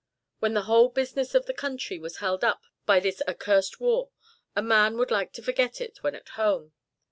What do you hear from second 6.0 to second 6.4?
when at